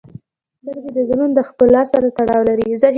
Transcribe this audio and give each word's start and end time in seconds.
•سترګې 0.59 0.91
د 0.97 0.99
زړونو 1.09 1.33
د 1.37 1.39
ښکلا 1.47 1.81
سره 1.91 2.07
تړاو 2.17 2.47
لري. 2.49 2.67